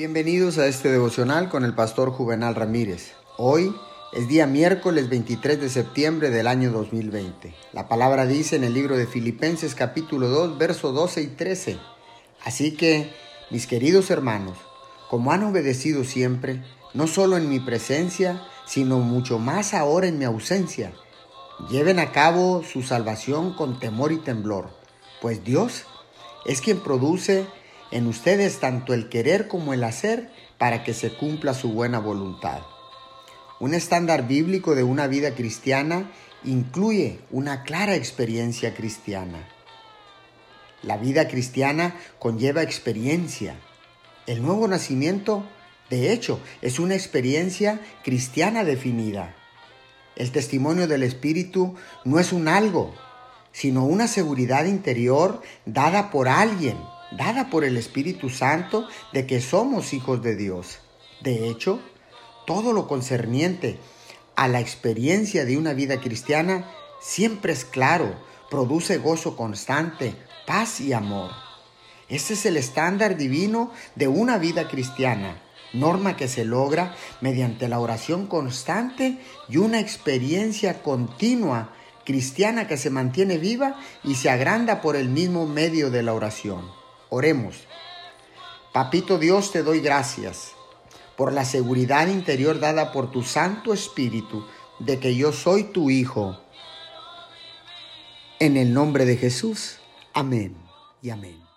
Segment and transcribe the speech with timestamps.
[0.00, 3.12] Bienvenidos a este devocional con el pastor Juvenal Ramírez.
[3.36, 3.76] Hoy
[4.14, 7.54] es día miércoles 23 de septiembre del año 2020.
[7.74, 11.78] La palabra dice en el libro de Filipenses capítulo 2, versos 12 y 13.
[12.42, 13.12] Así que,
[13.50, 14.56] mis queridos hermanos,
[15.10, 16.64] como han obedecido siempre,
[16.94, 20.94] no solo en mi presencia, sino mucho más ahora en mi ausencia,
[21.68, 24.70] lleven a cabo su salvación con temor y temblor,
[25.20, 25.84] pues Dios
[26.46, 27.46] es quien produce
[27.90, 32.60] en ustedes tanto el querer como el hacer para que se cumpla su buena voluntad.
[33.58, 36.10] Un estándar bíblico de una vida cristiana
[36.44, 39.48] incluye una clara experiencia cristiana.
[40.82, 43.56] La vida cristiana conlleva experiencia.
[44.26, 45.44] El nuevo nacimiento,
[45.90, 49.34] de hecho, es una experiencia cristiana definida.
[50.16, 52.94] El testimonio del Espíritu no es un algo,
[53.52, 56.76] sino una seguridad interior dada por alguien
[57.10, 60.78] dada por el Espíritu Santo de que somos hijos de Dios.
[61.20, 61.80] De hecho,
[62.46, 63.78] todo lo concerniente
[64.36, 66.64] a la experiencia de una vida cristiana
[67.00, 68.14] siempre es claro,
[68.50, 70.14] produce gozo constante,
[70.46, 71.30] paz y amor.
[72.08, 75.40] Ese es el estándar divino de una vida cristiana,
[75.72, 81.72] norma que se logra mediante la oración constante y una experiencia continua
[82.04, 86.79] cristiana que se mantiene viva y se agranda por el mismo medio de la oración.
[87.10, 87.66] Oremos.
[88.72, 90.52] Papito Dios, te doy gracias
[91.16, 94.46] por la seguridad interior dada por tu Santo Espíritu
[94.78, 96.40] de que yo soy tu Hijo.
[98.38, 99.80] En el nombre de Jesús.
[100.14, 100.56] Amén
[101.02, 101.49] y amén.